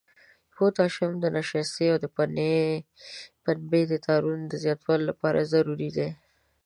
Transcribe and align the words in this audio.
پوتاشیم 0.55 1.11
د 1.19 1.25
نشایستې 1.35 1.85
او 1.93 1.97
پنبې 3.45 3.81
د 3.87 3.93
تارونو 4.05 4.45
د 4.47 4.53
زیاتوالي 4.63 5.03
لپاره 5.11 5.49
ضروري 5.53 5.89
دی. 5.97 6.09